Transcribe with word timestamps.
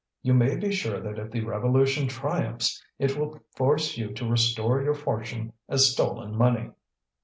You 0.23 0.33
may 0.33 0.55
be 0.55 0.71
sure 0.71 0.99
that 0.99 1.19
if 1.19 1.29
the 1.29 1.41
revolution 1.43 2.07
triumphs, 2.07 2.81
it 2.97 3.15
will 3.15 3.39
force 3.55 3.97
you 3.99 4.11
to 4.13 4.25
restore 4.31 4.81
your 4.81 4.95
fortune 4.95 5.53
as 5.69 5.91
stolen 5.91 6.35
money." 6.35 6.71